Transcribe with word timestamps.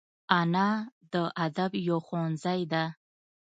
انا 0.39 0.69
د 1.11 1.15
ادب 1.45 1.71
یو 1.87 1.97
ښوونځی 2.07 2.59
ده 2.71 2.83